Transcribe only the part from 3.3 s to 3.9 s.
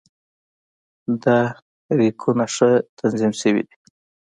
شوي دي.